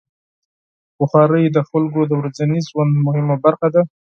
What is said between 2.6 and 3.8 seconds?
ژوند مهمه برخه